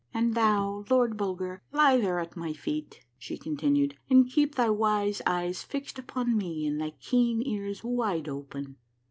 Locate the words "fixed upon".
5.61-6.35